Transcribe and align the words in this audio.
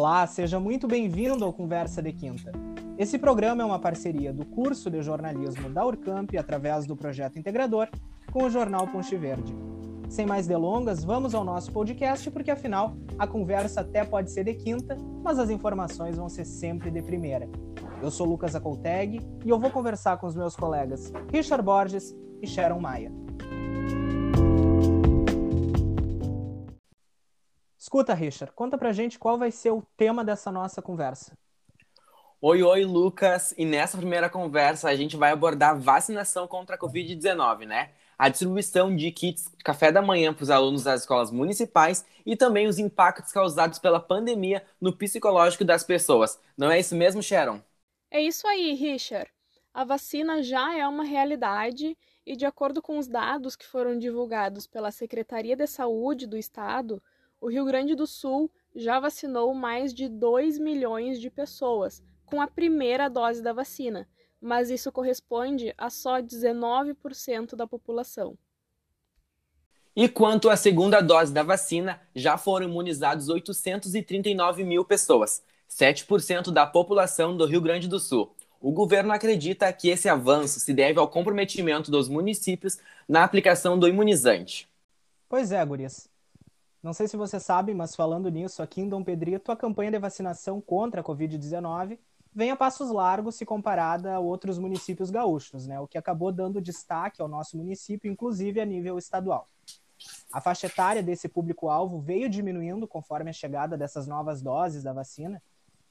Olá, 0.00 0.26
seja 0.26 0.58
muito 0.58 0.88
bem-vindo 0.88 1.44
ao 1.44 1.52
Conversa 1.52 2.00
de 2.00 2.10
Quinta. 2.10 2.50
Esse 2.96 3.18
programa 3.18 3.62
é 3.62 3.66
uma 3.66 3.78
parceria 3.78 4.32
do 4.32 4.46
curso 4.46 4.88
de 4.88 5.02
jornalismo 5.02 5.68
da 5.68 5.84
Urcamp 5.84 6.30
através 6.38 6.86
do 6.86 6.96
projeto 6.96 7.38
integrador 7.38 7.86
com 8.32 8.44
o 8.44 8.48
jornal 8.48 8.88
Ponte 8.88 9.14
Verde. 9.14 9.54
Sem 10.08 10.24
mais 10.24 10.46
delongas, 10.46 11.04
vamos 11.04 11.34
ao 11.34 11.44
nosso 11.44 11.70
podcast, 11.70 12.30
porque 12.30 12.50
afinal 12.50 12.96
a 13.18 13.26
conversa 13.26 13.82
até 13.82 14.02
pode 14.02 14.30
ser 14.30 14.44
de 14.44 14.54
quinta, 14.54 14.96
mas 15.22 15.38
as 15.38 15.50
informações 15.50 16.16
vão 16.16 16.30
ser 16.30 16.46
sempre 16.46 16.90
de 16.90 17.02
primeira. 17.02 17.46
Eu 18.00 18.10
sou 18.10 18.26
Lucas 18.26 18.56
Acolteg 18.56 19.20
e 19.44 19.50
eu 19.50 19.58
vou 19.58 19.70
conversar 19.70 20.16
com 20.16 20.26
os 20.26 20.34
meus 20.34 20.56
colegas 20.56 21.12
Richard 21.30 21.62
Borges 21.62 22.16
e 22.40 22.46
Sharon 22.46 22.80
Maia. 22.80 23.12
Escuta, 27.80 28.12
Richard, 28.12 28.52
conta 28.52 28.76
pra 28.76 28.92
gente 28.92 29.18
qual 29.18 29.38
vai 29.38 29.50
ser 29.50 29.70
o 29.70 29.82
tema 29.96 30.22
dessa 30.22 30.52
nossa 30.52 30.82
conversa. 30.82 31.32
Oi, 32.38 32.62
oi, 32.62 32.84
Lucas. 32.84 33.54
E 33.56 33.64
nessa 33.64 33.96
primeira 33.96 34.28
conversa 34.28 34.90
a 34.90 34.94
gente 34.94 35.16
vai 35.16 35.30
abordar 35.32 35.80
vacinação 35.80 36.46
contra 36.46 36.76
a 36.76 36.78
Covid-19, 36.78 37.64
né? 37.64 37.92
A 38.18 38.28
distribuição 38.28 38.94
de 38.94 39.10
kits 39.10 39.50
de 39.56 39.64
café 39.64 39.90
da 39.90 40.02
manhã 40.02 40.34
para 40.34 40.42
os 40.42 40.50
alunos 40.50 40.84
das 40.84 41.00
escolas 41.00 41.30
municipais 41.30 42.04
e 42.26 42.36
também 42.36 42.66
os 42.66 42.78
impactos 42.78 43.32
causados 43.32 43.78
pela 43.78 43.98
pandemia 43.98 44.62
no 44.78 44.94
psicológico 44.94 45.64
das 45.64 45.82
pessoas. 45.82 46.38
Não 46.58 46.70
é 46.70 46.78
isso 46.78 46.94
mesmo, 46.94 47.22
Sharon? 47.22 47.62
É 48.10 48.20
isso 48.20 48.46
aí, 48.46 48.74
Richard. 48.74 49.30
A 49.72 49.84
vacina 49.84 50.42
já 50.42 50.76
é 50.76 50.86
uma 50.86 51.02
realidade 51.04 51.96
e, 52.26 52.36
de 52.36 52.44
acordo 52.44 52.82
com 52.82 52.98
os 52.98 53.08
dados 53.08 53.56
que 53.56 53.66
foram 53.66 53.98
divulgados 53.98 54.66
pela 54.66 54.90
Secretaria 54.90 55.56
de 55.56 55.66
Saúde 55.66 56.26
do 56.26 56.36
Estado, 56.36 57.02
o 57.40 57.48
Rio 57.48 57.64
Grande 57.64 57.94
do 57.94 58.06
Sul 58.06 58.50
já 58.74 59.00
vacinou 59.00 59.54
mais 59.54 59.94
de 59.94 60.08
2 60.08 60.58
milhões 60.58 61.20
de 61.20 61.30
pessoas 61.30 62.02
com 62.26 62.40
a 62.40 62.46
primeira 62.46 63.08
dose 63.08 63.42
da 63.42 63.52
vacina, 63.52 64.06
mas 64.40 64.70
isso 64.70 64.92
corresponde 64.92 65.74
a 65.76 65.90
só 65.90 66.20
19% 66.20 67.56
da 67.56 67.66
população. 67.66 68.36
E 69.96 70.08
quanto 70.08 70.48
à 70.48 70.56
segunda 70.56 71.00
dose 71.00 71.32
da 71.32 71.42
vacina, 71.42 72.00
já 72.14 72.38
foram 72.38 72.68
imunizados 72.68 73.28
839 73.28 74.62
mil 74.62 74.84
pessoas, 74.84 75.42
7% 75.68 76.52
da 76.52 76.64
população 76.66 77.36
do 77.36 77.44
Rio 77.44 77.60
Grande 77.60 77.88
do 77.88 77.98
Sul. 77.98 78.32
O 78.60 78.70
governo 78.70 79.12
acredita 79.12 79.72
que 79.72 79.88
esse 79.88 80.08
avanço 80.08 80.60
se 80.60 80.72
deve 80.72 80.98
ao 80.98 81.08
comprometimento 81.08 81.90
dos 81.90 82.08
municípios 82.08 82.78
na 83.08 83.24
aplicação 83.24 83.78
do 83.78 83.88
imunizante. 83.88 84.68
Pois 85.28 85.50
é, 85.50 85.64
Gurias. 85.64 86.09
Não 86.82 86.94
sei 86.94 87.06
se 87.06 87.16
você 87.16 87.38
sabe, 87.38 87.74
mas 87.74 87.94
falando 87.94 88.30
nisso, 88.30 88.62
aqui 88.62 88.80
em 88.80 88.88
Dom 88.88 89.04
Pedrito, 89.04 89.52
a 89.52 89.56
campanha 89.56 89.90
de 89.90 89.98
vacinação 89.98 90.60
contra 90.62 91.02
a 91.02 91.04
Covid-19 91.04 91.98
vem 92.32 92.50
a 92.50 92.56
passos 92.56 92.90
largos 92.90 93.34
se 93.34 93.44
comparada 93.44 94.14
a 94.14 94.20
outros 94.20 94.58
municípios 94.58 95.10
gaúchos, 95.10 95.66
né? 95.66 95.78
o 95.78 95.86
que 95.86 95.98
acabou 95.98 96.32
dando 96.32 96.60
destaque 96.60 97.20
ao 97.20 97.28
nosso 97.28 97.56
município, 97.56 98.10
inclusive 98.10 98.60
a 98.60 98.64
nível 98.64 98.96
estadual. 98.96 99.46
A 100.32 100.40
faixa 100.40 100.68
etária 100.68 101.02
desse 101.02 101.28
público-alvo 101.28 102.00
veio 102.00 102.30
diminuindo 102.30 102.88
conforme 102.88 103.28
a 103.28 103.34
chegada 103.34 103.76
dessas 103.76 104.06
novas 104.06 104.40
doses 104.40 104.82
da 104.82 104.92
vacina, 104.92 105.42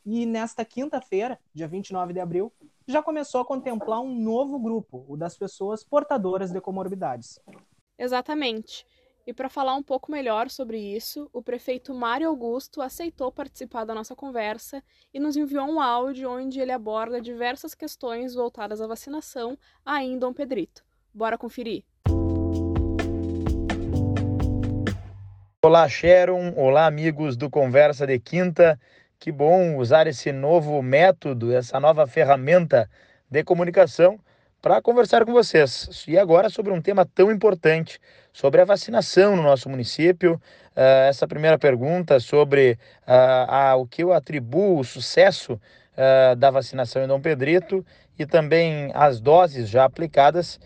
e 0.04 0.26
nesta 0.26 0.66
quinta-feira, 0.66 1.38
dia 1.54 1.68
29 1.68 2.14
de 2.14 2.20
abril, 2.20 2.52
já 2.88 3.04
começou 3.04 3.42
a 3.42 3.46
contemplar 3.46 4.00
um 4.00 4.16
novo 4.16 4.58
grupo, 4.58 5.06
o 5.08 5.16
das 5.16 5.38
pessoas 5.38 5.84
portadoras 5.84 6.52
de 6.52 6.60
comorbidades. 6.60 7.40
Exatamente. 7.96 8.88
E 9.30 9.34
para 9.34 9.48
falar 9.48 9.76
um 9.76 9.84
pouco 9.84 10.12
melhor 10.12 10.50
sobre 10.50 10.80
isso, 10.80 11.30
o 11.32 11.40
prefeito 11.40 11.94
Mário 11.94 12.28
Augusto 12.28 12.82
aceitou 12.82 13.32
participar 13.32 13.86
da 13.86 13.94
nossa 13.94 14.16
conversa 14.16 14.82
e 15.14 15.20
nos 15.20 15.38
enviou 15.38 15.68
um 15.68 15.80
áudio 15.80 16.32
onde 16.32 16.60
ele 16.60 16.72
aborda 16.72 17.22
diversas 17.22 17.76
questões 17.76 18.34
voltadas 18.34 18.82
à 18.82 18.88
vacinação 18.88 19.56
em 20.02 20.18
Dom 20.18 20.34
Pedrito. 20.34 20.84
Bora 21.14 21.38
conferir! 21.38 21.84
Olá, 25.64 25.88
Sharon. 25.88 26.56
Olá, 26.58 26.88
amigos 26.88 27.38
do 27.38 27.52
Conversa 27.52 28.08
de 28.08 28.18
Quinta. 28.18 28.82
Que 29.20 29.32
bom 29.32 29.78
usar 29.78 30.08
esse 30.08 30.32
novo 30.32 30.82
método, 30.82 31.54
essa 31.54 31.80
nova 31.80 32.08
ferramenta 32.08 32.90
de 33.30 33.44
comunicação 33.44 34.20
para 34.62 34.82
conversar 34.82 35.26
com 35.26 35.32
vocês. 35.32 36.04
E 36.08 36.18
agora 36.18 36.50
sobre 36.50 36.72
um 36.72 36.82
tema 36.82 37.06
tão 37.06 37.32
importante, 37.32 38.00
sobre 38.40 38.62
a 38.62 38.66
vacinação 38.66 39.36
no 39.36 39.44
nosso 39.44 39.68
município. 39.68 40.36
Uh, 40.74 41.10
essa 41.10 41.28
primeira 41.28 41.60
pergunta 41.60 42.22
sobre 42.22 42.80
uh, 43.02 43.46
a, 43.50 43.76
o 43.76 43.86
que 43.86 44.02
eu 44.02 44.14
atribuo 44.14 44.80
o 44.80 44.84
sucesso 44.86 45.56
uh, 45.56 46.36
da 46.38 46.50
vacinação 46.50 47.04
em 47.04 47.08
Dom 47.08 47.20
Pedrito 47.20 47.86
e 48.18 48.26
também 48.26 48.92
as 48.94 49.20
doses 49.20 49.70
já 49.70 49.84
aplicadas, 49.84 50.60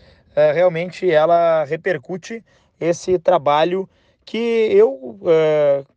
realmente 0.52 1.08
ela 1.08 1.62
repercute 1.62 2.44
esse 2.80 3.16
trabalho 3.20 3.88
que 4.24 4.36
eu 4.72 5.20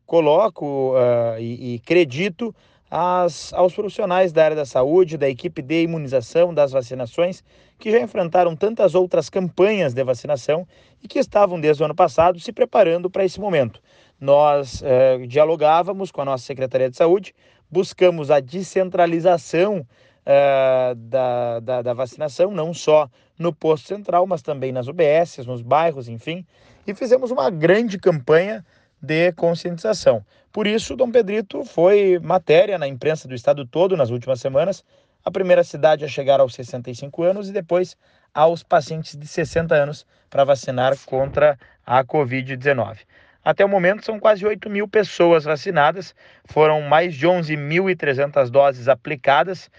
coloco 0.05 0.93
e, 1.39 1.73
e 1.73 1.81
acredito 1.83 2.53
aos 2.89 3.73
profissionais 3.73 4.31
da 4.31 4.45
área 4.45 4.55
da 4.55 4.65
saúde, 4.65 5.17
da 5.17 5.29
equipe 5.29 5.61
de 5.61 5.83
imunização, 5.83 6.53
das 6.53 6.71
vacinações, 6.71 7.43
que 7.77 7.91
já 7.91 7.99
enfrentaram 7.99 8.55
tantas 8.55 8.95
outras 8.95 9.29
campanhas 9.29 9.93
de 9.93 10.03
vacinação 10.03 10.67
e 11.03 11.07
que 11.07 11.19
estavam 11.19 11.59
desde 11.59 11.83
o 11.83 11.85
ano 11.85 11.95
passado 11.95 12.39
se 12.39 12.51
preparando 12.51 13.09
para 13.09 13.25
esse 13.25 13.39
momento. 13.39 13.81
Nós 14.19 14.81
eh, 14.83 15.19
dialogávamos 15.27 16.11
com 16.11 16.21
a 16.21 16.25
nossa 16.25 16.45
Secretaria 16.45 16.89
de 16.89 16.97
Saúde, 16.97 17.35
buscamos 17.69 18.31
a 18.31 18.39
descentralização 18.39 19.85
eh, 20.25 20.93
da, 20.95 21.59
da, 21.59 21.81
da 21.81 21.93
vacinação, 21.93 22.51
não 22.51 22.73
só 22.73 23.09
no 23.37 23.53
posto 23.53 23.87
central, 23.87 24.25
mas 24.25 24.41
também 24.41 24.71
nas 24.71 24.87
UBSs, 24.87 25.45
nos 25.45 25.61
bairros, 25.61 26.07
enfim, 26.07 26.45
e 26.87 26.93
fizemos 26.95 27.29
uma 27.31 27.49
grande 27.49 27.99
campanha 27.99 28.65
de 29.01 29.31
conscientização. 29.33 30.25
Por 30.51 30.65
isso, 30.65 30.95
Dom 30.95 31.11
Pedrito 31.11 31.63
foi 31.63 32.19
matéria 32.19 32.77
na 32.77 32.87
imprensa 32.87 33.27
do 33.27 33.35
estado 33.35 33.65
todo 33.65 33.95
nas 33.95 34.09
últimas 34.09 34.39
semanas, 34.39 34.83
a 35.23 35.31
primeira 35.31 35.63
cidade 35.63 36.05
a 36.05 36.07
chegar 36.07 36.39
aos 36.39 36.53
65 36.55 37.23
anos 37.23 37.49
e 37.49 37.51
depois 37.51 37.97
aos 38.33 38.63
pacientes 38.63 39.15
de 39.15 39.27
60 39.27 39.75
anos 39.75 40.05
para 40.29 40.43
vacinar 40.43 40.95
contra 41.05 41.57
a 41.85 42.03
Covid-19. 42.03 42.99
Até 43.43 43.63
o 43.63 43.69
momento, 43.69 44.03
são 44.03 44.19
quase 44.19 44.45
8 44.45 44.69
mil 44.69 44.87
pessoas 44.87 45.45
vacinadas, 45.45 46.13
foram 46.45 46.81
mais 46.81 47.15
de 47.15 47.25
11.300 47.27 48.49
doses 48.49 48.87
aplicadas, 48.87 49.69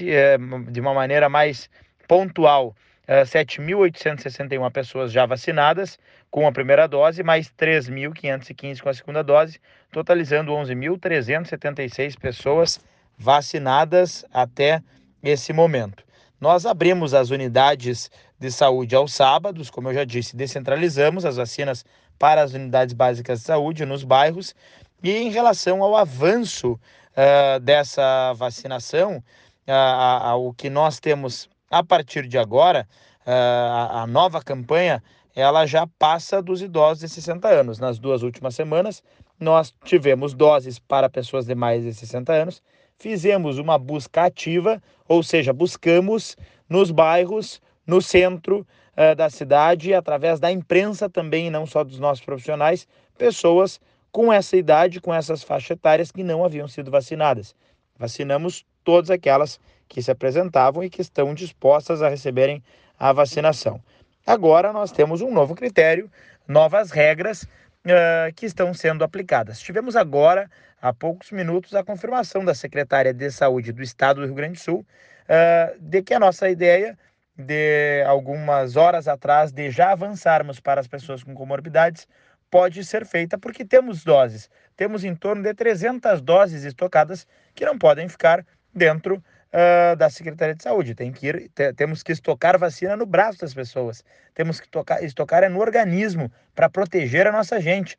eh, 0.00 0.36
de 0.70 0.80
uma 0.80 0.92
maneira 0.92 1.28
mais 1.28 1.70
pontual 2.06 2.74
7.861 3.08 4.66
eh, 4.66 4.70
pessoas 4.70 5.12
já 5.12 5.26
vacinadas 5.26 5.98
com 6.32 6.48
a 6.48 6.50
primeira 6.50 6.88
dose, 6.88 7.22
mais 7.22 7.52
3.515 7.60 8.80
com 8.80 8.88
a 8.88 8.94
segunda 8.94 9.22
dose, 9.22 9.60
totalizando 9.92 10.50
11.376 10.52 12.18
pessoas 12.18 12.80
vacinadas 13.18 14.24
até 14.32 14.82
esse 15.22 15.52
momento. 15.52 16.02
Nós 16.40 16.64
abrimos 16.64 17.12
as 17.12 17.28
unidades 17.28 18.10
de 18.40 18.50
saúde 18.50 18.96
aos 18.96 19.12
sábados, 19.12 19.68
como 19.68 19.90
eu 19.90 19.94
já 19.94 20.04
disse, 20.04 20.34
descentralizamos 20.34 21.26
as 21.26 21.36
vacinas 21.36 21.84
para 22.18 22.42
as 22.42 22.54
unidades 22.54 22.94
básicas 22.94 23.40
de 23.40 23.44
saúde 23.44 23.84
nos 23.84 24.02
bairros. 24.02 24.54
E 25.02 25.10
em 25.10 25.30
relação 25.30 25.82
ao 25.82 25.94
avanço 25.94 26.72
uh, 26.72 27.60
dessa 27.60 28.32
vacinação, 28.32 29.22
uh, 29.68 30.34
uh, 30.34 30.48
o 30.48 30.54
que 30.54 30.70
nós 30.70 30.98
temos 30.98 31.46
a 31.70 31.84
partir 31.84 32.26
de 32.26 32.38
agora, 32.38 32.88
a, 33.24 34.02
a 34.02 34.06
nova 34.06 34.42
campanha 34.42 35.02
ela 35.34 35.66
já 35.66 35.86
passa 35.98 36.42
dos 36.42 36.62
idosos 36.62 37.00
de 37.00 37.08
60 37.08 37.48
anos. 37.48 37.78
Nas 37.78 37.98
duas 37.98 38.22
últimas 38.22 38.54
semanas, 38.54 39.02
nós 39.38 39.74
tivemos 39.84 40.34
doses 40.34 40.78
para 40.78 41.08
pessoas 41.08 41.46
de 41.46 41.54
mais 41.54 41.82
de 41.82 41.92
60 41.94 42.32
anos, 42.32 42.62
fizemos 42.98 43.58
uma 43.58 43.78
busca 43.78 44.24
ativa, 44.24 44.80
ou 45.08 45.22
seja, 45.22 45.52
buscamos 45.52 46.36
nos 46.68 46.90
bairros, 46.90 47.60
no 47.86 48.00
centro 48.00 48.66
uh, 48.96 49.14
da 49.16 49.28
cidade, 49.28 49.92
através 49.92 50.38
da 50.38 50.52
imprensa 50.52 51.08
também, 51.08 51.50
não 51.50 51.66
só 51.66 51.82
dos 51.82 51.98
nossos 51.98 52.24
profissionais, 52.24 52.86
pessoas 53.18 53.80
com 54.12 54.32
essa 54.32 54.56
idade, 54.56 55.00
com 55.00 55.12
essas 55.12 55.42
faixas 55.42 55.70
etárias 55.70 56.12
que 56.12 56.22
não 56.22 56.44
haviam 56.44 56.68
sido 56.68 56.90
vacinadas. 56.90 57.56
Vacinamos 57.98 58.64
todas 58.84 59.10
aquelas 59.10 59.58
que 59.88 60.02
se 60.02 60.10
apresentavam 60.10 60.84
e 60.84 60.90
que 60.90 61.00
estão 61.00 61.34
dispostas 61.34 62.02
a 62.02 62.08
receberem 62.08 62.62
a 62.98 63.12
vacinação. 63.12 63.80
Agora 64.26 64.72
nós 64.72 64.92
temos 64.92 65.20
um 65.20 65.32
novo 65.32 65.54
critério, 65.54 66.10
novas 66.46 66.90
regras 66.90 67.42
uh, 67.42 68.32
que 68.36 68.46
estão 68.46 68.72
sendo 68.72 69.02
aplicadas. 69.02 69.60
Tivemos 69.60 69.96
agora, 69.96 70.48
há 70.80 70.92
poucos 70.92 71.32
minutos, 71.32 71.74
a 71.74 71.82
confirmação 71.82 72.44
da 72.44 72.54
secretária 72.54 73.12
de 73.12 73.30
Saúde 73.30 73.72
do 73.72 73.82
Estado 73.82 74.20
do 74.20 74.26
Rio 74.26 74.34
Grande 74.34 74.54
do 74.54 74.60
Sul 74.60 74.80
uh, 74.80 75.76
de 75.80 76.02
que 76.02 76.14
a 76.14 76.20
nossa 76.20 76.48
ideia 76.48 76.96
de 77.36 78.04
algumas 78.06 78.76
horas 78.76 79.08
atrás 79.08 79.50
de 79.50 79.70
já 79.70 79.90
avançarmos 79.90 80.60
para 80.60 80.80
as 80.80 80.86
pessoas 80.86 81.24
com 81.24 81.34
comorbidades 81.34 82.06
pode 82.50 82.84
ser 82.84 83.04
feita 83.04 83.36
porque 83.36 83.64
temos 83.64 84.04
doses. 84.04 84.48
Temos 84.76 85.02
em 85.02 85.14
torno 85.16 85.42
de 85.42 85.52
300 85.52 86.20
doses 86.20 86.64
estocadas 86.64 87.26
que 87.54 87.64
não 87.64 87.78
podem 87.78 88.08
ficar 88.08 88.44
dentro 88.74 89.22
uh, 89.52 89.96
da 89.96 90.08
Secretaria 90.08 90.54
de 90.54 90.62
Saúde. 90.62 90.94
Tem 90.94 91.12
que 91.12 91.26
ir, 91.26 91.50
temos 91.76 92.02
que 92.02 92.12
estocar 92.12 92.58
vacina 92.58 92.96
no 92.96 93.06
braço 93.06 93.40
das 93.40 93.54
pessoas. 93.54 94.04
Temos 94.34 94.60
que 94.60 94.68
tocar, 94.68 95.02
estocar 95.04 95.42
é 95.42 95.48
no 95.48 95.60
organismo 95.60 96.30
para 96.54 96.68
proteger 96.68 97.26
a 97.26 97.32
nossa 97.32 97.60
gente. 97.60 97.96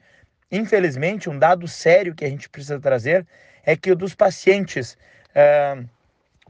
Infelizmente, 0.51 1.29
um 1.29 1.37
dado 1.37 1.67
sério 1.67 2.15
que 2.15 2.25
a 2.25 2.29
gente 2.29 2.49
precisa 2.49 2.79
trazer 2.79 3.25
é 3.63 3.75
que 3.75 3.91
o 3.91 3.95
dos 3.95 4.13
pacientes, 4.13 4.97
uh, 5.29 5.87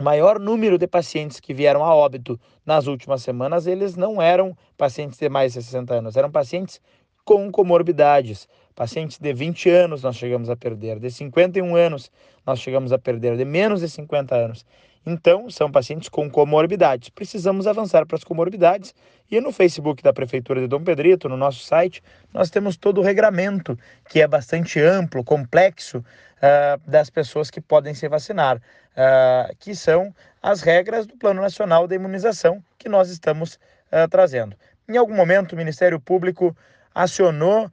maior 0.02 0.40
número 0.40 0.78
de 0.78 0.88
pacientes 0.88 1.40
que 1.40 1.54
vieram 1.54 1.84
a 1.84 1.94
óbito 1.94 2.40
nas 2.66 2.88
últimas 2.88 3.22
semanas, 3.22 3.68
eles 3.68 3.96
não 3.96 4.22
eram 4.22 4.58
pacientes 4.78 5.20
de 5.20 5.30
mais 5.30 5.54
de 5.54 5.62
60 5.62 5.94
anos, 5.94 6.18
eram 6.18 6.32
pacientes 6.32 6.82
com 7.24 7.52
comorbidades. 7.52 8.48
Pacientes 8.76 9.20
de 9.20 9.34
20 9.34 9.70
anos 9.70 10.04
nós 10.04 10.16
chegamos 10.16 10.50
a 10.50 10.56
perder, 10.56 11.00
de 11.00 11.12
51 11.12 11.76
anos 11.76 12.12
nós 12.46 12.60
chegamos 12.60 12.92
a 12.92 12.98
perder, 12.98 13.38
de 13.38 13.46
menos 13.46 13.82
de 13.82 13.90
50 13.90 14.36
anos. 14.36 14.66
Então, 15.06 15.50
são 15.50 15.70
pacientes 15.70 16.08
com 16.08 16.30
comorbidades. 16.30 17.10
Precisamos 17.10 17.68
avançar 17.68 18.06
para 18.06 18.16
as 18.16 18.24
comorbidades 18.24 18.96
e 19.30 19.40
no 19.42 19.52
Facebook 19.52 20.02
da 20.02 20.14
Prefeitura 20.14 20.62
de 20.62 20.68
Dom 20.68 20.84
Pedrito, 20.84 21.28
no 21.28 21.36
nosso 21.36 21.64
site, 21.64 22.02
nós 22.34 22.50
temos 22.50 22.78
todo 22.78 23.00
o 23.00 23.04
regramento, 23.04 23.78
que 24.10 24.22
é 24.22 24.28
bastante 24.28 24.80
amplo, 24.80 25.24
complexo, 25.24 25.98
uh, 26.44 26.90
das 26.90 27.10
pessoas 27.10 27.50
que 27.50 27.62
podem 27.62 27.94
se 27.94 28.08
vacinar, 28.08 28.58
uh, 28.58 29.56
que 29.60 29.74
são 29.74 30.14
as 30.42 30.62
regras 30.62 31.08
do 31.08 31.18
Plano 31.18 31.42
Nacional 31.42 31.88
de 31.88 31.96
Imunização 31.96 32.64
que 32.78 32.90
nós 32.90 33.10
estamos 33.10 33.56
uh, 33.56 34.08
trazendo. 34.10 34.56
Em 34.88 34.98
algum 34.98 35.16
momento, 35.16 35.54
o 35.54 35.58
Ministério 35.58 36.00
Público 36.00 36.56
acionou 36.94 37.72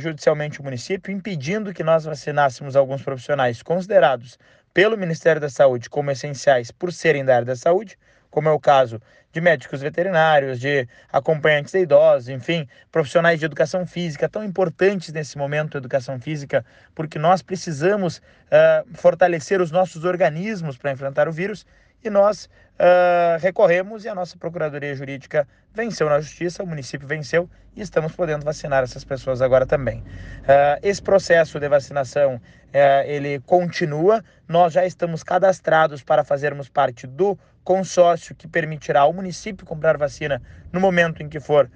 judicialmente 0.00 0.60
o 0.60 0.64
município, 0.64 1.12
impedindo 1.12 1.72
que 1.72 1.82
nós 1.82 2.04
vacinássemos 2.04 2.76
alguns 2.76 3.02
profissionais 3.02 3.62
considerados 3.62 4.38
pelo 4.72 4.96
Ministério 4.96 5.40
da 5.40 5.48
Saúde 5.48 5.90
como 5.90 6.10
essenciais 6.10 6.70
por 6.70 6.92
serem 6.92 7.24
da 7.24 7.34
área 7.34 7.46
da 7.46 7.56
saúde, 7.56 7.98
como 8.30 8.48
é 8.48 8.52
o 8.52 8.60
caso 8.60 9.00
de 9.32 9.40
médicos 9.40 9.80
veterinários, 9.80 10.60
de 10.60 10.86
acompanhantes 11.10 11.72
de 11.72 11.80
idosos, 11.80 12.28
enfim, 12.28 12.68
profissionais 12.90 13.38
de 13.38 13.46
educação 13.46 13.86
física, 13.86 14.28
tão 14.28 14.44
importantes 14.44 15.12
nesse 15.12 15.38
momento, 15.38 15.76
educação 15.78 16.20
física, 16.20 16.64
porque 16.94 17.18
nós 17.18 17.40
precisamos 17.40 18.18
uh, 18.18 18.86
fortalecer 18.94 19.60
os 19.60 19.70
nossos 19.70 20.04
organismos 20.04 20.76
para 20.76 20.92
enfrentar 20.92 21.28
o 21.28 21.32
vírus 21.32 21.66
e 22.04 22.10
nós 22.10 22.48
uh, 22.74 23.40
recorremos 23.40 24.04
e 24.04 24.08
a 24.08 24.14
nossa 24.14 24.36
Procuradoria 24.36 24.94
Jurídica 24.94 25.46
venceu 25.72 26.08
na 26.08 26.20
Justiça, 26.20 26.62
o 26.62 26.66
município 26.66 27.06
venceu 27.06 27.48
e 27.74 27.80
estamos 27.80 28.12
podendo 28.12 28.44
vacinar 28.44 28.82
essas 28.82 29.04
pessoas 29.04 29.40
agora 29.40 29.64
também. 29.64 30.00
Uh, 30.00 30.78
esse 30.82 31.00
processo 31.00 31.58
de 31.58 31.68
vacinação, 31.68 32.36
uh, 32.36 33.06
ele 33.06 33.40
continua, 33.40 34.22
nós 34.48 34.72
já 34.72 34.84
estamos 34.84 35.22
cadastrados 35.22 36.02
para 36.02 36.24
fazermos 36.24 36.68
parte 36.68 37.06
do 37.06 37.38
consórcio 37.64 38.34
que 38.34 38.48
permitirá 38.48 39.02
ao 39.02 39.12
município 39.12 39.64
comprar 39.64 39.96
vacina 39.96 40.42
no 40.72 40.80
momento 40.80 41.22
em 41.22 41.28
que 41.28 41.38
for 41.38 41.70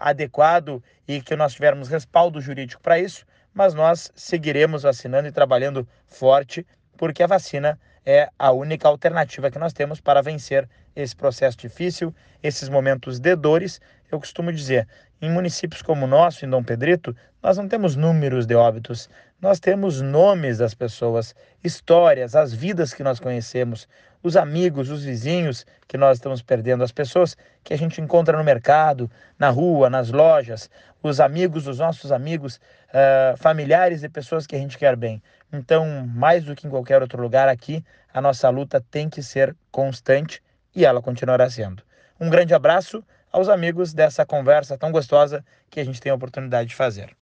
adequado 0.00 0.82
e 1.06 1.20
que 1.20 1.36
nós 1.36 1.52
tivermos 1.52 1.86
respaldo 1.86 2.40
jurídico 2.40 2.80
para 2.80 2.98
isso, 2.98 3.26
mas 3.52 3.74
nós 3.74 4.10
seguiremos 4.14 4.84
vacinando 4.84 5.28
e 5.28 5.32
trabalhando 5.32 5.86
forte, 6.06 6.66
porque 6.96 7.22
a 7.22 7.26
vacina 7.26 7.78
é 8.04 8.28
a 8.38 8.52
única 8.52 8.88
alternativa 8.88 9.50
que 9.50 9.58
nós 9.58 9.72
temos 9.72 10.00
para 10.00 10.22
vencer 10.22 10.68
esse 10.94 11.14
processo 11.14 11.56
difícil, 11.58 12.14
esses 12.42 12.68
momentos 12.68 13.18
de 13.18 13.36
dores. 13.36 13.80
Eu 14.10 14.18
costumo 14.18 14.52
dizer, 14.52 14.88
em 15.20 15.30
municípios 15.30 15.82
como 15.82 16.06
o 16.06 16.08
nosso, 16.08 16.44
em 16.44 16.50
Dom 16.50 16.62
Pedrito, 16.62 17.14
nós 17.42 17.56
não 17.56 17.68
temos 17.68 17.96
números 17.96 18.46
de 18.46 18.54
óbitos, 18.54 19.08
nós 19.40 19.58
temos 19.58 20.00
nomes 20.00 20.58
das 20.58 20.74
pessoas, 20.74 21.34
histórias, 21.64 22.34
as 22.34 22.52
vidas 22.52 22.92
que 22.92 23.02
nós 23.02 23.18
conhecemos, 23.18 23.88
os 24.22 24.36
amigos, 24.36 24.90
os 24.90 25.04
vizinhos 25.04 25.64
que 25.88 25.96
nós 25.96 26.18
estamos 26.18 26.42
perdendo, 26.42 26.84
as 26.84 26.92
pessoas 26.92 27.36
que 27.64 27.72
a 27.72 27.78
gente 27.78 28.00
encontra 28.00 28.36
no 28.36 28.44
mercado, 28.44 29.10
na 29.38 29.48
rua, 29.48 29.88
nas 29.88 30.10
lojas, 30.10 30.68
os 31.02 31.20
amigos 31.20 31.64
dos 31.64 31.78
nossos 31.78 32.12
amigos, 32.12 32.60
uh, 32.88 33.36
familiares 33.38 34.02
e 34.02 34.08
pessoas 34.08 34.46
que 34.46 34.54
a 34.54 34.58
gente 34.58 34.76
quer 34.76 34.96
bem. 34.96 35.22
Então, 35.52 36.06
mais 36.06 36.44
do 36.44 36.54
que 36.54 36.66
em 36.66 36.70
qualquer 36.70 37.02
outro 37.02 37.20
lugar 37.20 37.48
aqui, 37.48 37.84
a 38.12 38.20
nossa 38.20 38.48
luta 38.48 38.84
tem 38.90 39.08
que 39.08 39.22
ser 39.22 39.56
constante 39.70 40.42
e 40.74 40.84
ela 40.84 41.02
continuará 41.02 41.48
sendo. 41.50 41.82
Um 42.20 42.30
grande 42.30 42.54
abraço 42.54 43.02
aos 43.32 43.48
amigos 43.48 43.92
dessa 43.92 44.24
conversa 44.24 44.76
tão 44.76 44.92
gostosa 44.92 45.44
que 45.68 45.80
a 45.80 45.84
gente 45.84 46.00
tem 46.00 46.12
a 46.12 46.14
oportunidade 46.14 46.68
de 46.68 46.74
fazer. 46.74 47.16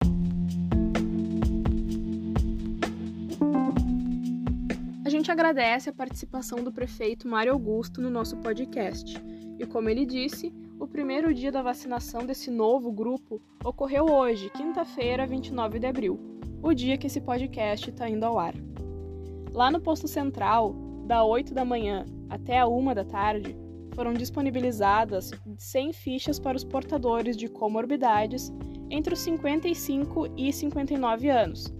A 5.05 5.09
gente 5.09 5.31
agradece 5.31 5.89
a 5.89 5.93
participação 5.93 6.65
do 6.65 6.73
prefeito 6.73 7.29
Mário 7.29 7.53
Augusto 7.53 8.01
no 8.01 8.11
nosso 8.11 8.37
podcast. 8.39 9.17
E 9.59 9.65
como 9.65 9.89
ele 9.89 10.05
disse, 10.05 10.53
o 10.81 10.87
primeiro 10.87 11.33
dia 11.33 11.53
da 11.53 11.63
vacinação 11.63 12.27
desse 12.27 12.51
novo 12.51 12.91
grupo 12.91 13.41
ocorreu 13.65 14.07
hoje, 14.11 14.51
quinta-feira, 14.51 15.27
29 15.27 15.79
de 15.79 15.87
abril, 15.87 16.36
o 16.63 16.75
dia 16.75 16.97
que 16.97 17.07
esse 17.07 17.21
podcast 17.21 17.91
está 17.91 18.09
indo 18.09 18.25
ao 18.25 18.39
ar. 18.39 18.55
Lá 19.53 19.71
no 19.71 19.81
posto 19.81 20.07
central, 20.07 20.75
da 21.07 21.25
8 21.25 21.55
da 21.55 21.65
manhã 21.65 22.05
até 22.29 22.59
a 22.59 22.67
1 22.67 22.95
da 22.95 23.05
tarde, 23.05 23.57
foram 23.95 24.13
disponibilizadas 24.13 25.31
100 25.57 25.93
fichas 25.93 26.39
para 26.39 26.57
os 26.57 26.65
portadores 26.65 27.37
de 27.37 27.49
comorbidades 27.49 28.53
entre 28.91 29.15
os 29.15 29.21
55 29.21 30.29
e 30.37 30.53
59 30.53 31.31
anos. 31.31 31.73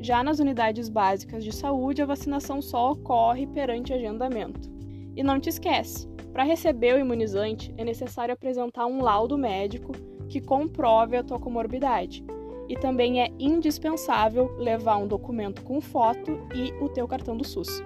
Já 0.00 0.24
nas 0.24 0.38
unidades 0.38 0.88
básicas 0.88 1.44
de 1.44 1.52
saúde, 1.52 2.02
a 2.02 2.06
vacinação 2.06 2.60
só 2.60 2.92
ocorre 2.92 3.46
perante 3.46 3.92
agendamento. 3.92 4.70
E 5.14 5.22
não 5.22 5.38
te 5.38 5.50
esquece, 5.50 6.08
para 6.32 6.42
receber 6.42 6.94
o 6.94 6.98
imunizante 6.98 7.74
é 7.76 7.84
necessário 7.84 8.32
apresentar 8.32 8.86
um 8.86 9.02
laudo 9.02 9.36
médico 9.36 9.92
que 10.28 10.40
comprove 10.40 11.16
a 11.16 11.22
tua 11.22 11.38
comorbidade. 11.38 12.24
E 12.70 12.76
também 12.76 13.20
é 13.20 13.32
indispensável 13.36 14.56
levar 14.56 14.96
um 14.96 15.08
documento 15.08 15.60
com 15.62 15.80
foto 15.80 16.46
e 16.54 16.72
o 16.80 16.88
teu 16.88 17.08
cartão 17.08 17.36
do 17.36 17.44
SUS. 17.44 17.82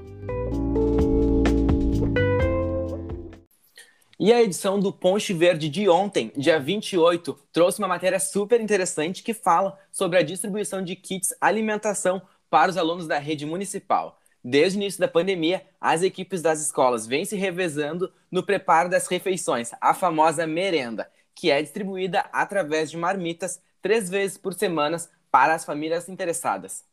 E 4.21 4.31
a 4.31 4.43
edição 4.43 4.79
do 4.79 4.93
Ponte 4.93 5.33
Verde 5.33 5.71
de 5.71 5.89
ontem, 5.89 6.31
dia 6.37 6.61
28, 6.61 7.33
trouxe 7.51 7.79
uma 7.79 7.89
matéria 7.89 8.21
super 8.21 8.61
interessante 8.61 9.23
que 9.23 9.33
fala 9.33 9.79
sobre 9.91 10.19
a 10.19 10.23
distribuição 10.23 10.85
de 10.85 10.95
kits 10.95 11.35
alimentação 11.41 12.21
para 12.51 12.71
os 12.71 12.77
alunos 12.77 13.07
da 13.07 13.19
rede 13.19 13.47
municipal. 13.47 14.19
Desde 14.45 14.79
o 14.79 14.83
início 14.83 15.01
da 15.01 15.09
pandemia, 15.09 15.65
as 15.81 16.03
equipes 16.03 16.43
das 16.43 16.61
escolas 16.61 17.07
vêm 17.07 17.25
se 17.25 17.37
revezando 17.37 18.13
no 18.31 18.43
preparo 18.43 18.91
das 18.91 19.07
refeições, 19.07 19.71
a 19.81 19.95
famosa 19.95 20.47
merenda, 20.47 21.09
que 21.35 21.51
é 21.51 21.63
distribuída 21.63 22.27
através 22.31 22.91
de 22.91 22.99
marmitas 22.99 23.63
três 23.85 24.09
vezes 24.09 24.39
por 24.39 24.55
semana 24.55 24.97
para 25.31 25.55
as 25.55 25.63
famílias 25.63 26.09
interessadas. 26.09 26.87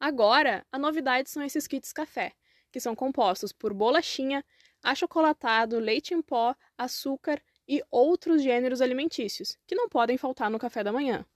Agora, 0.00 0.64
a 0.72 0.78
novidade 0.78 1.28
são 1.28 1.42
esses 1.42 1.66
kits 1.66 1.92
café, 1.92 2.32
que 2.72 2.80
são 2.80 2.94
compostos 2.94 3.52
por 3.52 3.74
bolachinha, 3.74 4.42
achocolatado, 4.82 5.78
leite 5.78 6.14
em 6.14 6.22
pó, 6.22 6.54
açúcar 6.78 7.42
e 7.68 7.84
outros 7.90 8.42
gêneros 8.42 8.80
alimentícios, 8.80 9.58
que 9.66 9.74
não 9.74 9.86
podem 9.86 10.16
faltar 10.16 10.50
no 10.50 10.58
café 10.58 10.82
da 10.82 10.90
manhã. 10.90 11.26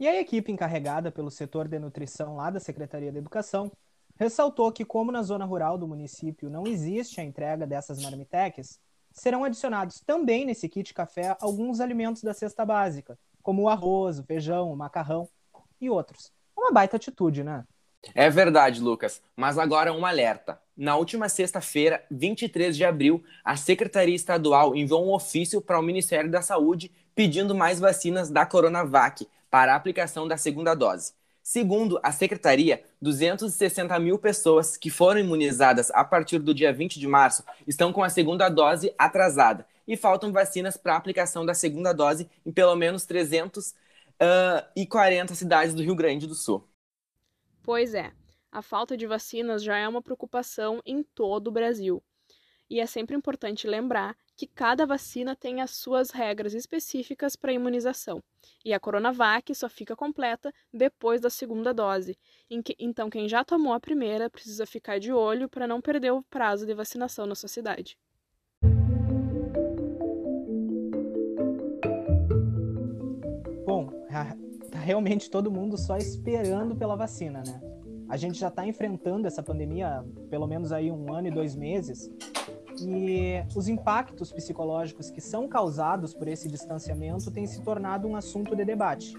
E 0.00 0.08
a 0.08 0.18
equipe 0.18 0.50
encarregada 0.50 1.12
pelo 1.12 1.30
setor 1.30 1.68
de 1.68 1.78
nutrição 1.78 2.34
lá 2.34 2.48
da 2.48 2.60
Secretaria 2.60 3.12
de 3.12 3.18
Educação 3.18 3.70
ressaltou 4.16 4.72
que, 4.72 4.86
como 4.86 5.12
na 5.12 5.22
zona 5.22 5.44
rural 5.44 5.76
do 5.76 5.86
município 5.86 6.48
não 6.48 6.66
existe 6.66 7.20
a 7.20 7.24
entrega 7.24 7.66
dessas 7.66 8.02
marmiteques, 8.02 8.80
serão 9.12 9.44
adicionados 9.44 10.00
também 10.00 10.44
nesse 10.44 10.68
kit 10.68 10.94
café 10.94 11.36
alguns 11.40 11.80
alimentos 11.80 12.22
da 12.22 12.34
cesta 12.34 12.64
básica, 12.64 13.18
como 13.42 13.62
o 13.62 13.68
arroz, 13.68 14.18
o 14.18 14.24
feijão, 14.24 14.72
o 14.72 14.76
macarrão 14.76 15.28
e 15.80 15.90
outros. 15.90 16.32
Uma 16.56 16.72
baita 16.72 16.96
atitude, 16.96 17.42
né? 17.42 17.64
É 18.14 18.30
verdade, 18.30 18.80
Lucas. 18.80 19.20
Mas 19.36 19.58
agora 19.58 19.92
um 19.92 20.06
alerta. 20.06 20.60
Na 20.76 20.96
última 20.96 21.28
sexta-feira, 21.28 22.04
23 22.10 22.76
de 22.76 22.84
abril, 22.84 23.22
a 23.44 23.56
Secretaria 23.56 24.14
Estadual 24.14 24.76
enviou 24.76 25.04
um 25.04 25.12
ofício 25.12 25.60
para 25.60 25.78
o 25.78 25.82
Ministério 25.82 26.30
da 26.30 26.40
Saúde 26.40 26.92
pedindo 27.14 27.54
mais 27.54 27.80
vacinas 27.80 28.30
da 28.30 28.46
Coronavac 28.46 29.26
para 29.50 29.72
a 29.72 29.76
aplicação 29.76 30.28
da 30.28 30.36
segunda 30.36 30.74
dose. 30.74 31.12
Segundo 31.48 31.98
a 32.02 32.12
Secretaria, 32.12 32.84
260 33.00 33.98
mil 34.00 34.18
pessoas 34.18 34.76
que 34.76 34.90
foram 34.90 35.20
imunizadas 35.20 35.90
a 35.92 36.04
partir 36.04 36.38
do 36.40 36.52
dia 36.52 36.70
20 36.74 37.00
de 37.00 37.06
março 37.06 37.42
estão 37.66 37.90
com 37.90 38.02
a 38.02 38.10
segunda 38.10 38.50
dose 38.50 38.94
atrasada 38.98 39.66
e 39.86 39.96
faltam 39.96 40.30
vacinas 40.30 40.76
para 40.76 40.94
aplicação 40.94 41.46
da 41.46 41.54
segunda 41.54 41.94
dose 41.94 42.28
em 42.44 42.52
pelo 42.52 42.76
menos 42.76 43.06
340 43.06 43.72
uh, 45.32 45.34
cidades 45.34 45.72
do 45.72 45.82
Rio 45.82 45.94
Grande 45.94 46.26
do 46.26 46.34
Sul. 46.34 46.68
Pois 47.62 47.94
é, 47.94 48.12
a 48.52 48.60
falta 48.60 48.94
de 48.94 49.06
vacinas 49.06 49.62
já 49.62 49.78
é 49.78 49.88
uma 49.88 50.02
preocupação 50.02 50.82
em 50.84 51.02
todo 51.02 51.48
o 51.48 51.52
Brasil. 51.52 52.04
E 52.68 52.78
é 52.78 52.84
sempre 52.84 53.16
importante 53.16 53.66
lembrar 53.66 54.14
que 54.38 54.46
cada 54.46 54.86
vacina 54.86 55.34
tem 55.34 55.60
as 55.60 55.72
suas 55.72 56.12
regras 56.12 56.54
específicas 56.54 57.34
para 57.34 57.52
imunização, 57.52 58.22
e 58.64 58.72
a 58.72 58.78
Coronavac 58.78 59.52
só 59.52 59.68
fica 59.68 59.96
completa 59.96 60.54
depois 60.72 61.20
da 61.20 61.28
segunda 61.28 61.74
dose. 61.74 62.16
Que, 62.64 62.76
então, 62.78 63.10
quem 63.10 63.28
já 63.28 63.42
tomou 63.44 63.72
a 63.72 63.80
primeira 63.80 64.30
precisa 64.30 64.64
ficar 64.64 65.00
de 65.00 65.12
olho 65.12 65.48
para 65.48 65.66
não 65.66 65.80
perder 65.80 66.12
o 66.12 66.22
prazo 66.22 66.64
de 66.64 66.72
vacinação 66.72 67.26
na 67.26 67.34
sua 67.34 67.48
cidade. 67.48 67.98
Bom, 73.66 73.90
tá 74.70 74.78
realmente 74.78 75.28
todo 75.28 75.50
mundo 75.50 75.76
só 75.76 75.96
esperando 75.96 76.76
pela 76.76 76.94
vacina, 76.94 77.42
né? 77.44 77.60
A 78.08 78.16
gente 78.16 78.38
já 78.38 78.48
está 78.48 78.64
enfrentando 78.64 79.26
essa 79.26 79.42
pandemia 79.42 80.04
pelo 80.30 80.46
menos 80.46 80.70
aí 80.70 80.92
um 80.92 81.12
ano 81.12 81.26
e 81.26 81.30
dois 81.32 81.56
meses 81.56 82.08
e 82.80 83.44
os 83.54 83.68
impactos 83.68 84.32
psicológicos 84.32 85.10
que 85.10 85.20
são 85.20 85.48
causados 85.48 86.14
por 86.14 86.28
esse 86.28 86.48
distanciamento 86.48 87.30
têm 87.30 87.46
se 87.46 87.62
tornado 87.62 88.06
um 88.06 88.16
assunto 88.16 88.54
de 88.54 88.64
debate. 88.64 89.16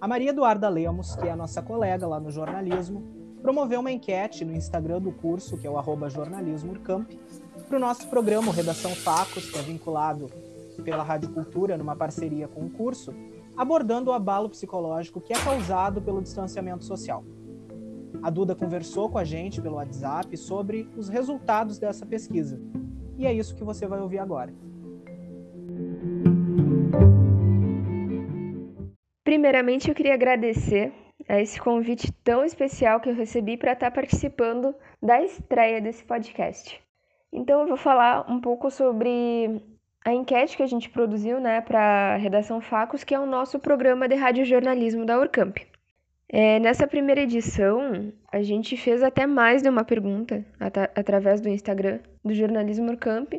A 0.00 0.06
Maria 0.06 0.30
Eduarda 0.30 0.68
Lemos, 0.68 1.16
que 1.16 1.26
é 1.26 1.30
a 1.30 1.36
nossa 1.36 1.62
colega 1.62 2.06
lá 2.06 2.20
no 2.20 2.30
jornalismo, 2.30 3.02
promoveu 3.42 3.80
uma 3.80 3.90
enquete 3.90 4.44
no 4.44 4.54
Instagram 4.54 5.00
do 5.00 5.12
curso, 5.12 5.56
que 5.56 5.66
é 5.66 5.70
o 5.70 6.08
jornalismourcamp, 6.08 7.10
para 7.66 7.76
o 7.76 7.80
nosso 7.80 8.06
programa 8.08 8.52
Redação 8.52 8.94
Facos, 8.94 9.50
que 9.50 9.58
é 9.58 9.62
vinculado 9.62 10.30
pela 10.84 11.02
Rádio 11.02 11.30
Cultura 11.30 11.76
numa 11.76 11.96
parceria 11.96 12.46
com 12.46 12.64
o 12.64 12.70
curso, 12.70 13.12
abordando 13.56 14.10
o 14.10 14.14
abalo 14.14 14.48
psicológico 14.48 15.20
que 15.20 15.32
é 15.32 15.36
causado 15.44 16.00
pelo 16.00 16.22
distanciamento 16.22 16.84
social. 16.84 17.24
A 18.22 18.30
Duda 18.30 18.54
conversou 18.54 19.10
com 19.10 19.18
a 19.18 19.24
gente 19.24 19.60
pelo 19.60 19.76
WhatsApp 19.76 20.36
sobre 20.36 20.88
os 20.96 21.08
resultados 21.08 21.78
dessa 21.78 22.06
pesquisa 22.06 22.60
e 23.18 23.26
é 23.26 23.32
isso 23.32 23.54
que 23.56 23.64
você 23.64 23.86
vai 23.86 24.00
ouvir 24.00 24.20
agora. 24.20 24.54
Primeiramente, 29.24 29.88
eu 29.88 29.94
queria 29.94 30.14
agradecer 30.14 30.92
a 31.28 31.40
esse 31.40 31.60
convite 31.60 32.10
tão 32.24 32.44
especial 32.44 33.00
que 33.00 33.10
eu 33.10 33.14
recebi 33.14 33.56
para 33.56 33.72
estar 33.72 33.90
participando 33.90 34.74
da 35.02 35.20
estreia 35.22 35.80
desse 35.80 36.04
podcast. 36.04 36.80
Então, 37.30 37.60
eu 37.60 37.66
vou 37.66 37.76
falar 37.76 38.30
um 38.30 38.40
pouco 38.40 38.70
sobre 38.70 39.60
a 40.04 40.12
enquete 40.14 40.56
que 40.56 40.62
a 40.62 40.66
gente 40.66 40.88
produziu 40.88 41.38
né, 41.40 41.60
para 41.60 42.14
a 42.14 42.16
Redação 42.16 42.60
Facos, 42.60 43.04
que 43.04 43.14
é 43.14 43.20
o 43.20 43.26
nosso 43.26 43.58
programa 43.58 44.08
de 44.08 44.14
radiojornalismo 44.14 45.04
da 45.04 45.18
Urcamp. 45.18 45.58
É, 46.30 46.58
nessa 46.58 46.86
primeira 46.86 47.22
edição, 47.22 48.12
a 48.30 48.42
gente 48.42 48.76
fez 48.76 49.02
até 49.02 49.26
mais 49.26 49.62
de 49.62 49.68
uma 49.68 49.82
pergunta 49.82 50.44
at 50.60 50.76
através 50.94 51.40
do 51.40 51.48
Instagram 51.48 52.00
do 52.22 52.34
Jornalismo 52.34 52.94
Camp 52.98 53.32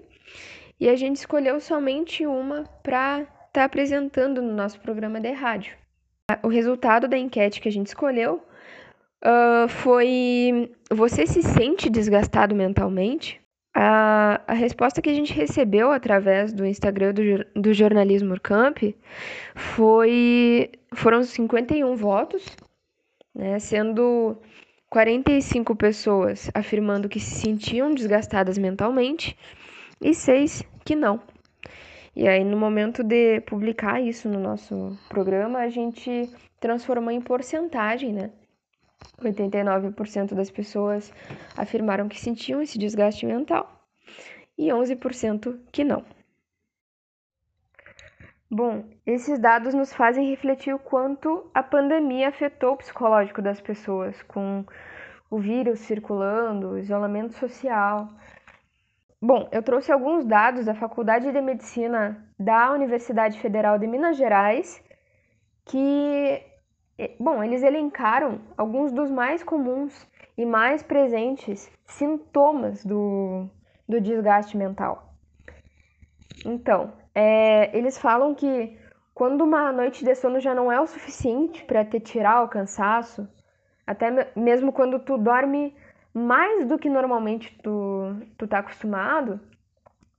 e 0.79 0.89
a 0.89 0.95
gente 0.95 1.17
escolheu 1.17 1.59
somente 1.59 2.25
uma 2.25 2.63
para 2.81 3.21
estar 3.21 3.51
tá 3.51 3.63
apresentando 3.63 4.41
no 4.41 4.51
nosso 4.51 4.79
programa 4.79 5.19
de 5.19 5.31
rádio. 5.31 5.75
O 6.41 6.47
resultado 6.47 7.07
da 7.07 7.17
enquete 7.17 7.61
que 7.61 7.69
a 7.69 7.71
gente 7.71 7.87
escolheu 7.87 8.41
uh, 9.23 9.67
foi: 9.67 10.71
Você 10.89 11.27
se 11.27 11.43
sente 11.43 11.91
desgastado 11.91 12.55
mentalmente? 12.55 13.39
A, 13.75 14.41
a 14.47 14.53
resposta 14.53 14.99
que 14.99 15.11
a 15.11 15.13
gente 15.13 15.31
recebeu 15.31 15.91
através 15.91 16.51
do 16.51 16.65
Instagram 16.65 17.13
do, 17.13 17.21
do 17.61 17.71
Jornalismo 17.71 18.39
Camp 18.41 18.79
foi, 19.55 20.71
foram 20.95 21.21
51 21.21 21.95
votos 21.95 22.57
né, 23.39 23.57
sendo 23.57 24.37
45 24.89 25.73
pessoas 25.75 26.51
afirmando 26.53 27.07
que 27.07 27.21
se 27.21 27.35
sentiam 27.39 27.93
desgastadas 27.93 28.57
mentalmente 28.57 29.37
e 30.01 30.13
seis 30.13 30.61
que 30.83 30.93
não. 30.93 31.21
E 32.13 32.27
aí, 32.27 32.43
no 32.43 32.57
momento 32.57 33.01
de 33.01 33.39
publicar 33.41 34.01
isso 34.01 34.27
no 34.27 34.39
nosso 34.39 34.97
programa, 35.07 35.59
a 35.59 35.69
gente 35.69 36.29
transformou 36.59 37.11
em 37.11 37.21
porcentagem, 37.21 38.11
né? 38.11 38.31
89% 39.21 40.33
das 40.33 40.51
pessoas 40.51 41.13
afirmaram 41.55 42.09
que 42.09 42.19
sentiam 42.19 42.61
esse 42.61 42.77
desgaste 42.77 43.25
mental 43.25 43.87
e 44.57 44.67
11% 44.67 45.57
que 45.71 45.85
não. 45.85 46.03
Bom, 48.51 48.83
esses 49.05 49.37
dados 49.37 49.75
nos 49.75 49.93
fazem 49.93 50.27
refletir 50.27 50.73
o 50.73 50.79
quanto 50.79 51.51
a 51.53 51.61
pandemia 51.61 52.29
afetou 52.29 52.73
o 52.73 52.77
psicológico 52.77 53.43
das 53.43 53.61
pessoas, 53.61 54.23
com 54.23 54.65
o 55.29 55.37
vírus 55.37 55.79
circulando, 55.81 56.69
o 56.69 56.77
isolamento 56.79 57.33
social. 57.33 58.07
Bom, 59.21 59.47
eu 59.51 59.61
trouxe 59.61 59.91
alguns 59.91 60.25
dados 60.25 60.65
da 60.65 60.73
Faculdade 60.73 61.31
de 61.31 61.41
Medicina 61.41 62.27
da 62.39 62.71
Universidade 62.71 63.39
Federal 63.39 63.77
de 63.77 63.85
Minas 63.85 64.17
Gerais, 64.17 64.83
que, 65.63 66.41
bom, 67.19 67.43
eles 67.43 67.61
elencaram 67.61 68.41
alguns 68.57 68.91
dos 68.91 69.11
mais 69.11 69.43
comuns 69.43 70.07
e 70.35 70.43
mais 70.43 70.81
presentes 70.81 71.71
sintomas 71.85 72.83
do, 72.83 73.47
do 73.87 74.01
desgaste 74.01 74.57
mental. 74.57 75.13
Então, 76.43 76.93
é, 77.13 77.75
eles 77.77 77.97
falam 77.97 78.33
que 78.33 78.77
quando 79.13 79.43
uma 79.43 79.71
noite 79.71 80.05
de 80.05 80.15
sono 80.15 80.39
já 80.39 80.55
não 80.55 80.71
é 80.71 80.79
o 80.79 80.87
suficiente 80.87 81.63
para 81.65 81.83
te 81.83 81.99
tirar 81.99 82.43
o 82.43 82.47
cansaço, 82.47 83.27
até 83.85 84.31
mesmo 84.35 84.71
quando 84.71 84.99
tu 84.99 85.17
dorme 85.17 85.75
mais 86.13 86.65
do 86.65 86.77
que 86.77 86.89
normalmente 86.89 87.57
tu, 87.61 88.15
tu 88.37 88.47
tá 88.47 88.59
acostumado, 88.59 89.39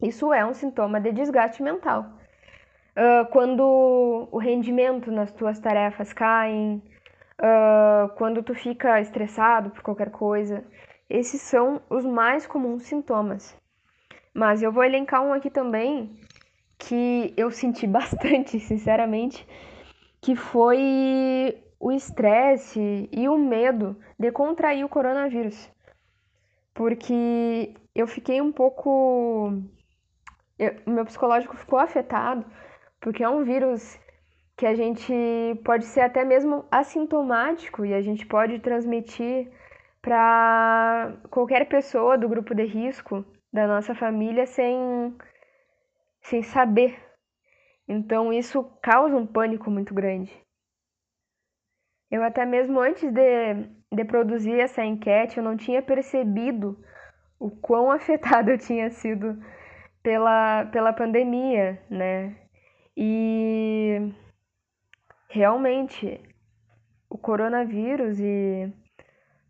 isso 0.02 0.32
é 0.32 0.44
um 0.44 0.52
sintoma 0.52 1.00
de 1.00 1.12
desgaste 1.12 1.62
mental. 1.62 2.06
Uh, 2.90 3.24
quando 3.30 4.28
o 4.30 4.38
rendimento 4.38 5.10
nas 5.10 5.32
tuas 5.32 5.58
tarefas 5.58 6.12
caem, 6.12 6.82
uh, 7.40 8.08
quando 8.16 8.42
tu 8.42 8.54
fica 8.54 9.00
estressado 9.00 9.70
por 9.70 9.82
qualquer 9.82 10.10
coisa, 10.10 10.64
esses 11.08 11.40
são 11.40 11.80
os 11.88 12.04
mais 12.04 12.46
comuns 12.46 12.82
sintomas. 12.82 13.56
Mas 14.34 14.62
eu 14.62 14.72
vou 14.72 14.84
elencar 14.84 15.22
um 15.22 15.32
aqui 15.32 15.50
também 15.50 16.18
que 16.80 17.32
eu 17.36 17.50
senti 17.50 17.86
bastante, 17.98 18.58
sinceramente, 18.58 19.46
que 20.20 20.34
foi 20.34 21.62
o 21.78 21.92
estresse 21.92 23.08
e 23.12 23.28
o 23.28 23.38
medo 23.38 23.96
de 24.18 24.32
contrair 24.32 24.84
o 24.84 24.88
coronavírus. 24.88 25.70
Porque 26.74 27.74
eu 27.94 28.06
fiquei 28.06 28.40
um 28.40 28.52
pouco. 28.52 29.52
O 30.86 30.90
meu 30.90 31.04
psicológico 31.06 31.56
ficou 31.56 31.78
afetado, 31.78 32.44
porque 33.00 33.24
é 33.24 33.28
um 33.28 33.44
vírus 33.44 33.98
que 34.56 34.66
a 34.66 34.74
gente 34.74 35.14
pode 35.64 35.86
ser 35.86 36.02
até 36.02 36.22
mesmo 36.22 36.66
assintomático 36.70 37.82
e 37.86 37.94
a 37.94 38.02
gente 38.02 38.26
pode 38.26 38.58
transmitir 38.58 39.50
para 40.02 41.16
qualquer 41.30 41.66
pessoa 41.66 42.18
do 42.18 42.28
grupo 42.28 42.54
de 42.54 42.64
risco 42.64 43.24
da 43.50 43.66
nossa 43.66 43.94
família 43.94 44.46
sem 44.46 45.16
sem 46.22 46.42
saber. 46.42 46.98
Então 47.88 48.32
isso 48.32 48.62
causa 48.82 49.16
um 49.16 49.26
pânico 49.26 49.70
muito 49.70 49.92
grande. 49.94 50.32
Eu 52.10 52.22
até 52.22 52.44
mesmo 52.44 52.80
antes 52.80 53.10
de, 53.12 53.54
de 53.92 54.04
produzir 54.04 54.58
essa 54.58 54.84
enquete, 54.84 55.38
eu 55.38 55.44
não 55.44 55.56
tinha 55.56 55.80
percebido 55.80 56.78
o 57.38 57.50
quão 57.50 57.90
afetado 57.92 58.50
eu 58.50 58.58
tinha 58.58 58.90
sido 58.90 59.42
pela, 60.02 60.66
pela 60.66 60.92
pandemia, 60.92 61.80
né? 61.88 62.36
E 62.96 64.12
realmente 65.28 66.20
o 67.08 67.16
coronavírus 67.16 68.18
e 68.20 68.72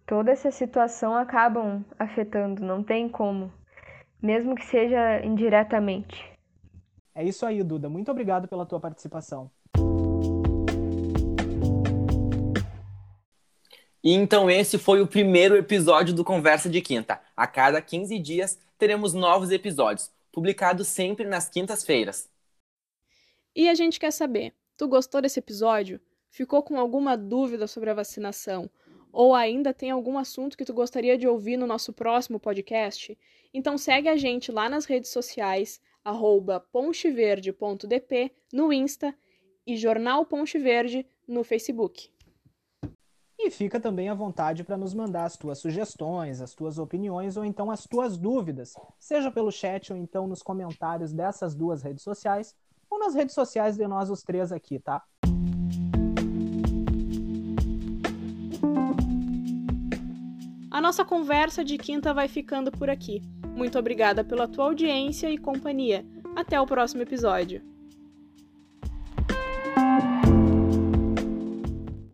toda 0.07 0.31
essa 0.31 0.51
situação 0.51 1.15
acabam 1.15 1.85
afetando, 1.99 2.65
não 2.65 2.83
tem 2.83 3.09
como, 3.09 3.53
mesmo 4.23 4.55
que 4.55 4.65
seja 4.65 5.25
indiretamente. 5.25 6.30
É 7.15 7.25
isso 7.25 7.45
aí, 7.45 7.63
Duda. 7.63 7.89
Muito 7.89 8.11
obrigado 8.11 8.47
pela 8.49 8.65
tua 8.65 8.81
participação. 8.81 9.51
E 14.03 14.15
então 14.15 14.51
esse 14.51 14.79
foi 14.79 15.03
o 15.03 15.07
primeiro 15.07 15.57
episódio 15.57 16.15
do 16.15 16.25
Conversa 16.25 16.71
de 16.71 16.81
Quinta. 16.81 17.21
A 17.37 17.47
cada 17.47 17.83
15 17.83 18.19
dias 18.19 18.59
teremos 18.79 19.13
novos 19.13 19.51
episódios, 19.51 20.11
publicados 20.33 20.89
sempre 20.89 21.27
nas 21.27 21.51
quintas-feiras. 21.51 22.27
E 23.55 23.69
a 23.69 23.75
gente 23.75 24.01
quer 24.01 24.11
saber, 24.11 24.55
tu 24.75 24.89
gostou 24.89 25.21
desse 25.21 25.39
episódio? 25.39 26.01
Ficou 26.31 26.63
com 26.63 26.81
alguma 26.81 27.15
dúvida 27.15 27.67
sobre 27.67 27.91
a 27.91 27.95
vacinação? 27.95 28.71
Ou 29.13 29.35
ainda 29.35 29.75
tem 29.75 29.91
algum 29.91 30.17
assunto 30.17 30.57
que 30.57 30.65
tu 30.65 30.73
gostaria 30.73 31.19
de 31.19 31.29
ouvir 31.29 31.59
no 31.59 31.67
nosso 31.67 31.93
próximo 31.93 32.41
podcast? 32.41 33.19
Então 33.53 33.77
segue 33.77 34.09
a 34.09 34.17
gente 34.17 34.51
lá 34.51 34.69
nas 34.69 34.87
redes 34.87 35.11
sociais, 35.11 35.79
arroba 36.05 36.61
poncheverde.dp 36.61 38.33
no 38.53 38.73
Insta 38.73 39.15
e 39.67 39.77
Jornal 39.77 40.25
Ponche 40.25 40.59
Verde 40.59 41.07
no 41.27 41.45
Facebook. 41.45 42.11
E 43.39 43.51
fica 43.51 43.81
também 43.81 44.09
à 44.09 44.15
vontade 44.15 44.63
para 44.63 44.77
nos 44.77 44.93
mandar 44.93 45.25
as 45.25 45.37
tuas 45.37 45.59
sugestões, 45.59 46.43
as 46.43 46.55
tuas 46.55 46.79
opiniões 46.79 47.37
ou 47.39 47.45
então 47.45 47.71
as 47.71 47.85
tuas 47.85 48.19
dúvidas, 48.19 48.75
seja 48.99 49.31
pelo 49.31 49.51
chat 49.51 49.93
ou 49.93 49.99
então 49.99 50.27
nos 50.27 50.43
comentários 50.43 51.13
dessas 51.13 51.55
duas 51.55 51.83
redes 51.83 52.05
sociais 52.05 52.55
ou 52.91 52.99
nas 52.99 53.15
redes 53.15 53.35
sociais 53.35 53.77
de 53.77 53.87
nós 53.87 54.11
os 54.11 54.23
três 54.23 54.53
aqui, 54.53 54.79
tá? 54.79 55.03
A 60.81 60.83
nossa 60.83 61.05
conversa 61.05 61.63
de 61.63 61.77
quinta 61.77 62.15
vai 62.15 62.27
ficando 62.27 62.73
por 62.73 62.89
aqui. 62.89 63.21
Muito 63.55 63.79
obrigada 63.79 64.25
pela 64.25 64.49
tua 64.49 64.65
audiência 64.65 65.31
e 65.31 65.37
companhia. 65.37 66.07
Até 66.35 66.59
o 66.59 66.65
próximo 66.65 67.03
episódio. 67.03 67.61